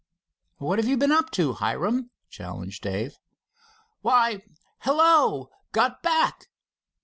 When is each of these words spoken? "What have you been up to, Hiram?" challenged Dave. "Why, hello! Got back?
"What 0.57 0.79
have 0.79 0.87
you 0.87 0.97
been 0.97 1.11
up 1.11 1.29
to, 1.33 1.53
Hiram?" 1.53 2.09
challenged 2.27 2.81
Dave. 2.81 3.19
"Why, 4.01 4.41
hello! 4.79 5.51
Got 5.73 6.01
back? 6.01 6.49